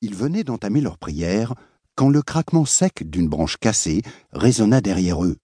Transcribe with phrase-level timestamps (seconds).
[0.00, 1.54] Ils venaient d'entamer leur prière
[1.94, 5.36] quand le craquement sec d'une branche cassée résonna derrière eux.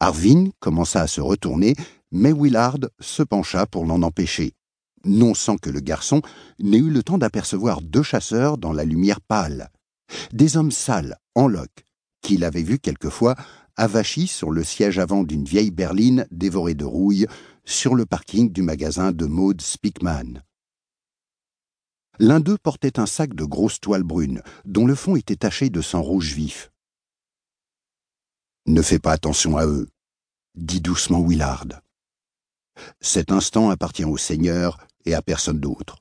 [0.00, 1.74] Arvin commença à se retourner,
[2.10, 4.52] mais Willard se pencha pour l'en empêcher,
[5.04, 6.20] non sans que le garçon
[6.58, 9.70] n'ait eu le temps d'apercevoir deux chasseurs dans la lumière pâle,
[10.32, 11.86] des hommes sales, en loques,
[12.20, 13.34] qu'il avait vus quelquefois
[13.76, 17.26] avachis sur le siège avant d'une vieille berline dévorée de rouille
[17.64, 20.42] sur le parking du magasin de Maud Spickman.
[22.18, 25.80] L'un d'eux portait un sac de grosses toiles brunes, dont le fond était taché de
[25.80, 26.70] sang rouge vif.
[28.66, 29.88] Ne fais pas attention à eux,
[30.54, 31.80] dit doucement Willard.
[33.00, 35.98] Cet instant appartient au Seigneur et à personne d'autre.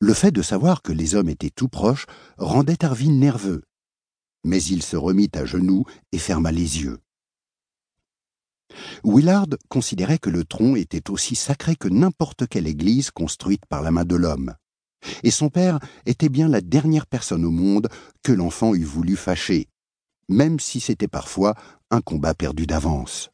[0.00, 2.06] Le fait de savoir que les hommes étaient tout proches
[2.38, 3.62] rendait Arvin nerveux,
[4.44, 6.98] mais il se remit à genoux et ferma les yeux.
[9.04, 13.90] Willard considérait que le tronc était aussi sacré que n'importe quelle église construite par la
[13.90, 14.54] main de l'homme.
[15.22, 17.88] Et son père était bien la dernière personne au monde
[18.22, 19.68] que l'enfant eût voulu fâcher,
[20.28, 21.54] même si c'était parfois
[21.90, 23.30] un combat perdu d'avance.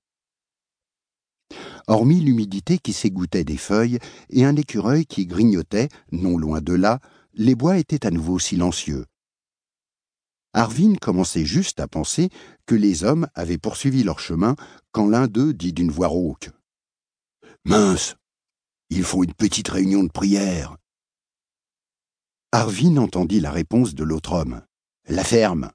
[1.86, 3.98] Hormis l'humidité qui s'égouttait des feuilles
[4.30, 7.00] et un écureuil qui grignotait, non loin de là,
[7.34, 9.06] les bois étaient à nouveau silencieux.
[10.54, 12.30] Arvin commençait juste à penser
[12.66, 14.56] que les hommes avaient poursuivi leur chemin
[15.06, 16.50] l'un d'eux dit d'une voix rauque
[17.64, 18.16] Mince
[18.90, 20.76] Il faut une petite réunion de prière.
[22.52, 24.62] Arvin entendit la réponse de l'autre homme
[25.06, 25.70] La ferme.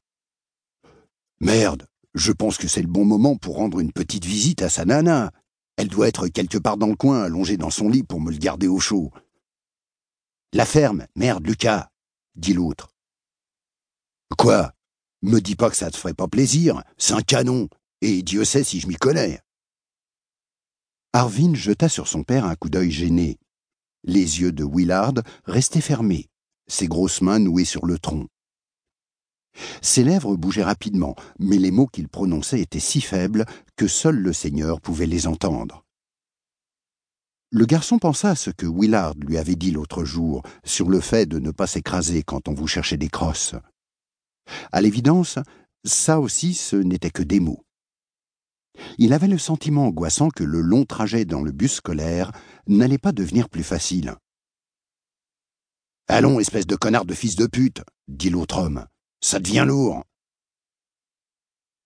[1.39, 4.85] Merde, je pense que c'est le bon moment pour rendre une petite visite à sa
[4.85, 5.31] nana.
[5.77, 8.37] Elle doit être quelque part dans le coin, allongée dans son lit pour me le
[8.37, 9.11] garder au chaud.
[10.51, 11.89] La ferme, merde, Lucas,
[12.35, 12.93] dit l'autre.
[14.37, 14.71] Quoi?
[15.21, 17.69] Me dis pas que ça te ferait pas plaisir, c'est un canon,
[18.03, 19.39] et Dieu sait si je m'y connais.
[21.13, 23.39] Arvin jeta sur son père un coup d'œil gêné.
[24.03, 25.13] Les yeux de Willard
[25.45, 26.27] restaient fermés,
[26.67, 28.27] ses grosses mains nouées sur le tronc.
[29.81, 33.45] Ses lèvres bougeaient rapidement, mais les mots qu'il prononçait étaient si faibles
[33.77, 35.85] que seul le Seigneur pouvait les entendre.
[37.51, 41.25] Le garçon pensa à ce que Willard lui avait dit l'autre jour sur le fait
[41.25, 43.55] de ne pas s'écraser quand on vous cherchait des crosses.
[44.73, 45.39] À l'évidence,
[45.85, 47.63] ça aussi ce n'était que des mots.
[48.97, 52.31] Il avait le sentiment angoissant que le long trajet dans le bus scolaire
[52.67, 54.15] n'allait pas devenir plus facile.
[56.07, 58.85] Allons, espèce de connard de fils de pute, dit l'autre homme.
[59.21, 60.03] Ça devient lourd.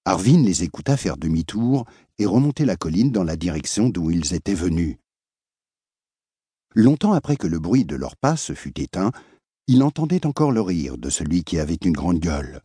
[0.05, 1.85] Arvin les écouta faire demi-tour
[2.17, 4.97] et remonter la colline dans la direction d'où ils étaient venus.
[6.73, 9.11] Longtemps après que le bruit de leurs pas se fut éteint,
[9.67, 12.61] il entendait encore le rire de celui qui avait une grande gueule.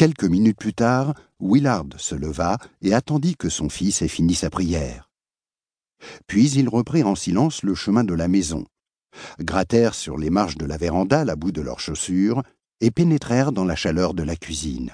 [0.00, 4.48] Quelques minutes plus tard, Willard se leva et attendit que son fils ait fini sa
[4.48, 5.10] prière.
[6.26, 8.64] Puis ils reprirent en silence le chemin de la maison,
[9.40, 12.42] grattèrent sur les marches de la véranda la bout de leurs chaussures
[12.80, 14.92] et pénétrèrent dans la chaleur de la cuisine.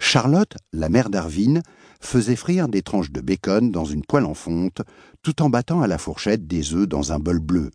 [0.00, 1.60] Charlotte, la mère d'Arvin,
[2.00, 4.80] faisait frire des tranches de bacon dans une poêle en fonte,
[5.20, 7.70] tout en battant à la fourchette des œufs dans un bol bleu.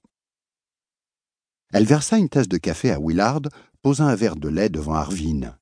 [1.72, 3.44] Elle versa une tasse de café à Willard,
[3.82, 5.58] posa un verre de lait devant Arvin.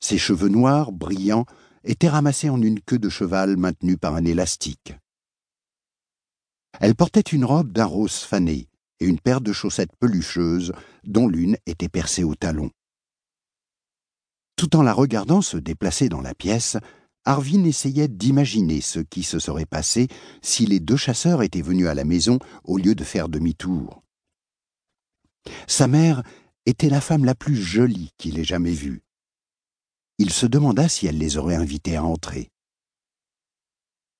[0.00, 1.46] Ses cheveux noirs, brillants,
[1.84, 4.94] étaient ramassés en une queue de cheval maintenue par un élastique.
[6.80, 8.68] Elle portait une robe d'un rose fané
[9.00, 10.72] et une paire de chaussettes pelucheuses
[11.04, 12.70] dont l'une était percée au talon.
[14.56, 16.76] Tout en la regardant se déplacer dans la pièce,
[17.24, 20.08] Arvin essayait d'imaginer ce qui se serait passé
[20.40, 24.02] si les deux chasseurs étaient venus à la maison au lieu de faire demi-tour.
[25.66, 26.22] Sa mère
[26.66, 29.02] était la femme la plus jolie qu'il ait jamais vue.
[30.18, 32.50] Il se demanda si elle les aurait invités à entrer.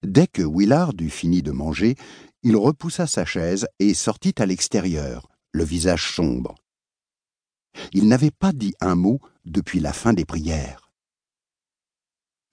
[0.03, 1.95] Dès que Willard eut fini de manger,
[2.43, 6.57] il repoussa sa chaise et sortit à l'extérieur, le visage sombre.
[7.93, 10.91] Il n'avait pas dit un mot depuis la fin des prières.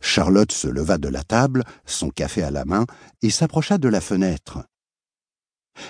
[0.02, 2.86] Charlotte se leva de la table, son café à la main,
[3.22, 4.64] et s'approcha de la fenêtre.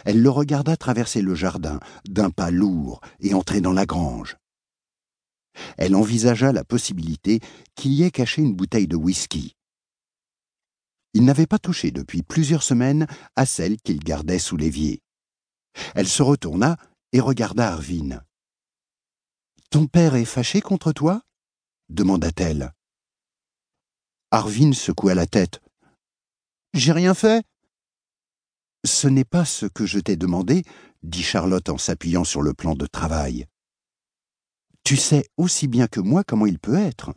[0.06, 4.38] Elle le regarda traverser le jardin d'un pas lourd et entrer dans la grange.
[5.77, 7.39] Elle envisagea la possibilité
[7.75, 9.56] qu'il y ait caché une bouteille de whisky.
[11.13, 15.01] Il n'avait pas touché depuis plusieurs semaines à celle qu'il gardait sous l'évier.
[15.95, 16.77] Elle se retourna
[17.12, 18.21] et regarda Arvin.
[19.69, 21.21] Ton père est fâché contre toi?
[21.89, 22.74] demanda-t-elle.
[24.31, 25.62] Arvin secoua la tête.
[26.74, 27.44] J'ai rien fait.
[28.86, 30.64] Ce n'est pas ce que je t'ai demandé,
[31.04, 33.46] dit Charlotte en s'appuyant sur le plan de travail.
[34.84, 37.14] Tu sais aussi bien que moi comment il peut être.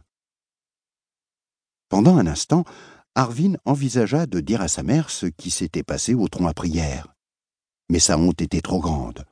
[1.88, 2.64] Pendant un instant,
[3.14, 7.14] Arvin envisagea de dire à sa mère ce qui s'était passé au tronc à prière.
[7.90, 9.26] mais sa honte était trop grande.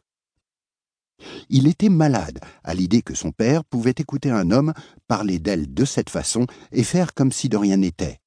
[1.49, 4.75] Il était malade à l'idée que son père pouvait écouter un homme
[5.09, 8.21] parler d'elle de cette façon et faire comme si de rien n'était.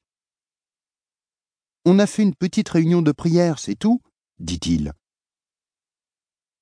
[1.85, 4.01] On a fait une petite réunion de prière, c'est tout
[4.39, 4.93] dit-il.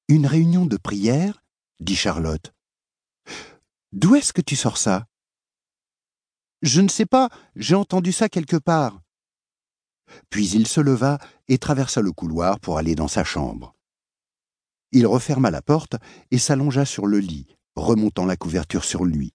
[0.08, 1.44] Une réunion de prière
[1.80, 2.54] dit Charlotte.
[3.92, 5.06] D'où est-ce que tu sors ça?
[6.64, 9.00] Je ne sais pas, j'ai entendu ça quelque part.
[10.30, 13.76] Puis il se leva et traversa le couloir pour aller dans sa chambre.
[14.92, 15.96] Il referma la porte
[16.32, 19.34] et s'allongea sur le lit, remontant la couverture sur lui.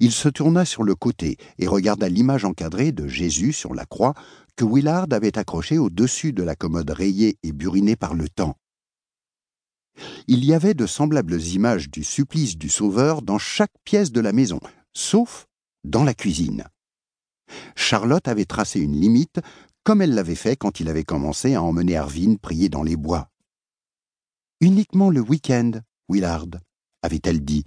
[0.00, 4.14] Il se tourna sur le côté et regarda l'image encadrée de Jésus sur la croix
[4.56, 8.56] que Willard avait accrochée au-dessus de la commode rayée et burinée par le temps.
[10.26, 14.32] Il y avait de semblables images du supplice du Sauveur dans chaque pièce de la
[14.32, 14.60] maison,
[14.92, 15.46] sauf
[15.84, 16.64] dans la cuisine.
[17.76, 19.40] Charlotte avait tracé une limite,
[19.84, 23.28] comme elle l'avait fait quand il avait commencé à emmener Arvin prier dans les bois.
[24.60, 25.72] Uniquement le week-end,
[26.08, 26.46] Willard,
[27.02, 27.64] avait-elle dit.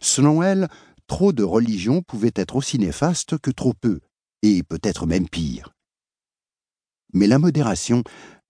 [0.00, 0.68] Selon elle,
[1.06, 4.00] trop de religion pouvait être aussi néfaste que trop peu,
[4.42, 5.74] et peut-être même pire.
[7.12, 8.02] Mais la modération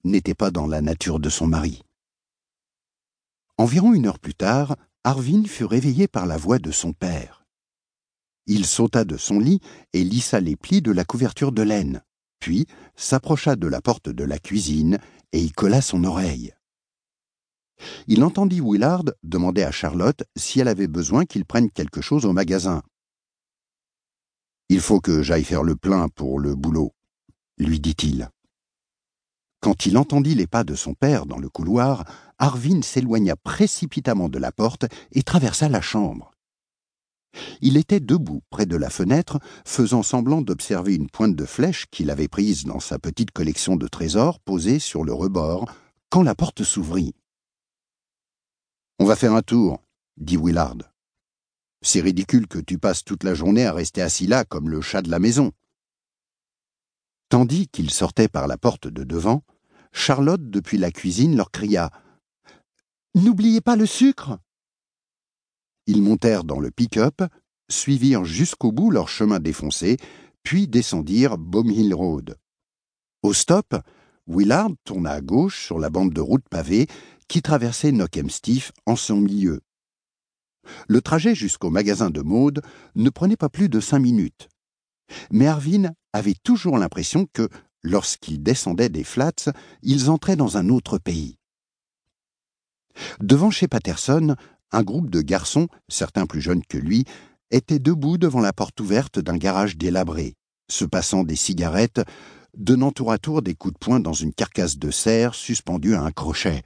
[0.04, 1.82] n'était pas dans la nature de son mari.
[3.58, 7.44] Environ une heure plus tard, Arvin fut réveillé par la voix de son père.
[8.46, 9.60] Il sauta de son lit
[9.92, 12.02] et lissa les plis de la couverture de laine,
[12.38, 14.98] puis s'approcha de la porte de la cuisine
[15.32, 16.54] et y colla son oreille.
[18.06, 22.32] Il entendit Willard demander à Charlotte si elle avait besoin qu'il prenne quelque chose au
[22.32, 22.82] magasin.
[24.68, 26.92] Il faut que j'aille faire le plein pour le boulot,
[27.58, 28.28] lui dit-il.
[29.60, 32.04] Quand il entendit les pas de son père dans le couloir,
[32.38, 36.30] Arvin s'éloigna précipitamment de la porte et traversa la chambre.
[37.60, 42.10] Il était debout près de la fenêtre, faisant semblant d'observer une pointe de flèche qu'il
[42.10, 45.66] avait prise dans sa petite collection de trésors posée sur le rebord,
[46.10, 47.14] quand la porte s'ouvrit.
[48.98, 49.82] On va faire un tour,
[50.16, 50.78] dit Willard.
[51.82, 55.02] C'est ridicule que tu passes toute la journée à rester assis là comme le chat
[55.02, 55.52] de la maison.
[57.28, 59.42] Tandis qu'il sortait par la porte de devant,
[59.92, 61.90] Charlotte, depuis la cuisine, leur cria
[63.14, 64.38] N'oubliez pas le sucre
[65.86, 67.22] Ils montèrent dans le pick-up,
[67.68, 69.98] suivirent jusqu'au bout leur chemin défoncé,
[70.42, 72.38] puis descendirent Baum Hill Road.
[73.22, 73.74] Au stop,
[74.26, 76.88] Willard tourna à gauche sur la bande de route pavée
[77.28, 79.60] qui traversait Knockemstiff en son milieu.
[80.88, 82.62] Le trajet jusqu'au magasin de Maude
[82.96, 84.48] ne prenait pas plus de cinq minutes.
[85.30, 87.48] Mais Arvin avait toujours l'impression que,
[87.82, 89.52] lorsqu'ils descendaient des flats,
[89.82, 91.38] ils entraient dans un autre pays.
[93.20, 94.34] Devant chez Patterson,
[94.72, 97.04] un groupe de garçons, certains plus jeunes que lui,
[97.52, 100.34] étaient debout devant la porte ouverte d'un garage délabré,
[100.68, 102.00] se passant des cigarettes,
[102.56, 106.02] donnant tour à tour des coups de poing dans une carcasse de serre suspendue à
[106.02, 106.62] un crochet.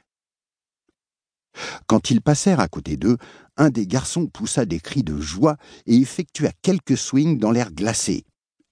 [1.87, 3.17] Quand ils passèrent à côté d'eux,
[3.57, 5.57] un des garçons poussa des cris de joie
[5.87, 8.25] et effectua quelques swings dans l'air glacé,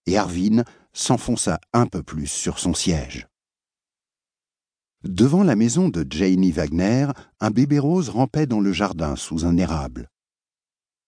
[0.06, 0.62] et Arvin
[0.92, 3.26] s'enfonça un peu plus sur son siège.
[5.04, 7.08] Devant la maison de Janie Wagner,
[7.40, 10.08] un bébé rose rampait dans le jardin sous un érable.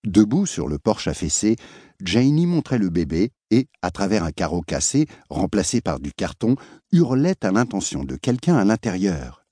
[0.05, 1.57] Debout sur le porche affaissé,
[2.03, 6.57] Janie montrait le bébé et, à travers un carreau cassé, remplacé par du carton,
[6.93, 9.47] hurlait à l'intention de quelqu'un à l'intérieur.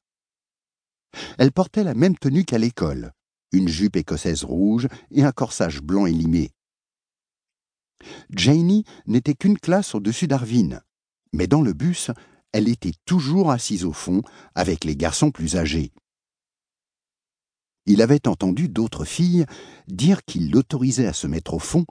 [1.38, 3.12] Elle portait la même tenue qu'à l'école,
[3.52, 6.52] une jupe écossaise rouge et un corsage blanc élimé.
[8.30, 10.80] Janie n'était qu'une classe au-dessus d'Arvin,
[11.32, 12.10] mais dans le bus,
[12.52, 14.22] elle était toujours assise au fond
[14.54, 15.92] avec les garçons plus âgés.
[17.86, 19.46] Il avait entendu d'autres filles
[19.86, 21.86] dire qu'il l'autorisait à se mettre au fond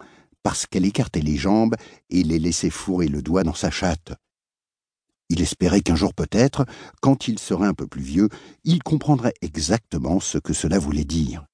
[0.48, 1.76] parce qu'elle écartait les jambes
[2.10, 4.14] et les laissait fourrer le doigt dans sa chatte.
[5.28, 6.66] Il espérait qu'un jour peut-être,
[7.02, 8.30] quand il serait un peu plus vieux,
[8.64, 11.46] il comprendrait exactement ce que cela voulait dire.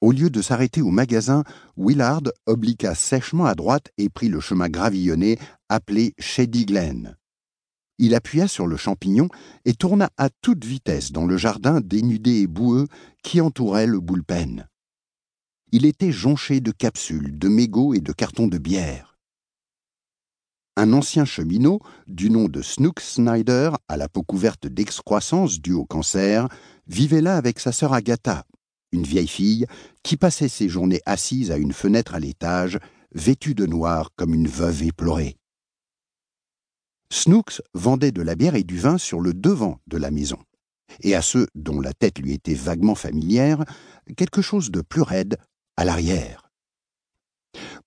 [0.00, 1.42] Au lieu de s'arrêter au magasin,
[1.76, 5.36] Willard obliqua sèchement à droite et prit le chemin gravillonné
[5.68, 7.16] appelé Shady Glen.
[7.98, 9.26] Il appuya sur le champignon
[9.64, 12.86] et tourna à toute vitesse dans le jardin dénudé et boueux
[13.24, 14.68] qui entourait le bullpen.
[15.72, 19.18] Il était jonché de capsules, de mégots et de cartons de bière.
[20.76, 25.84] Un ancien cheminot, du nom de Snook Snyder, à la peau couverte d'excroissance due au
[25.84, 26.48] cancer,
[26.86, 28.44] vivait là avec sa sœur Agatha,
[28.92, 29.66] une vieille fille
[30.04, 32.78] qui passait ses journées assise à une fenêtre à l'étage,
[33.12, 35.36] vêtue de noir comme une veuve éplorée.
[37.10, 40.38] Snooks vendait de la bière et du vin sur le devant de la maison,
[41.00, 43.64] et à ceux dont la tête lui était vaguement familière,
[44.16, 45.38] quelque chose de plus raide
[45.76, 46.50] à l'arrière.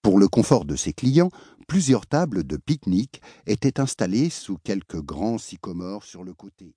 [0.02, 1.32] Pour le confort de ses clients,
[1.68, 6.76] plusieurs tables de pique-nique étaient installées sous quelques grands sycomores sur le côté.